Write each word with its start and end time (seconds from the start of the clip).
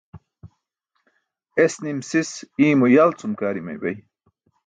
Es 1.65 1.75
nim 1.87 1.99
sis 2.09 2.31
iymo 2.67 2.87
yal 2.95 3.11
cum 3.19 3.33
ke 3.39 3.43
ar 3.49 3.59
imaybay. 3.61 3.97